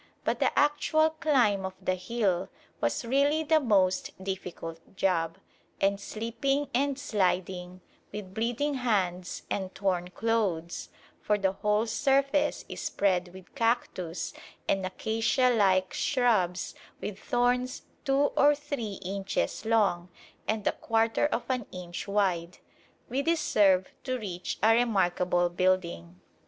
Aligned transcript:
But 0.23 0.39
the 0.39 0.49
actual 0.57 1.11
climb 1.11 1.63
of 1.63 1.75
the 1.79 1.93
hill 1.93 2.49
was 2.79 3.05
really 3.05 3.43
the 3.43 3.59
most 3.59 4.09
difficult 4.23 4.95
job; 4.95 5.37
and 5.79 5.99
slipping 5.99 6.69
and 6.73 6.97
sliding, 6.97 7.81
with 8.11 8.33
bleeding 8.33 8.73
hands 8.73 9.43
and 9.51 9.75
torn 9.75 10.07
clothes 10.09 10.89
(for 11.21 11.37
the 11.37 11.51
whole 11.51 11.85
surface 11.85 12.65
is 12.67 12.81
spread 12.81 13.27
with 13.31 13.53
cactus 13.53 14.33
and 14.67 14.87
acacia 14.87 15.51
like 15.51 15.93
shrubs 15.93 16.73
with 16.99 17.19
thorns 17.19 17.83
two 18.03 18.31
or 18.35 18.55
three 18.55 18.93
inches 19.03 19.65
long 19.65 20.09
and 20.47 20.65
a 20.65 20.71
quarter 20.71 21.27
of 21.27 21.43
an 21.47 21.67
inch 21.71 22.07
wide), 22.07 22.57
we 23.07 23.21
deserve 23.21 23.93
to 24.05 24.17
reach 24.17 24.57
a 24.63 24.73
remarkable 24.73 25.47
building. 25.47 26.19